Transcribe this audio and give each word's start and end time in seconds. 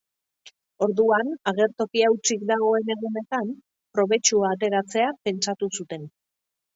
Orduan, 0.85 1.27
agertokia 1.51 2.07
hutsik 2.13 2.45
dagoen 2.51 2.89
egunetan 2.93 3.51
probetxua 3.99 4.49
ateratzea 4.55 5.11
pentsatu 5.29 5.71
zuten. 5.81 6.09